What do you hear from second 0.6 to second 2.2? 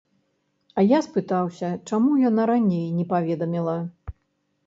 А я спытаўся, чаму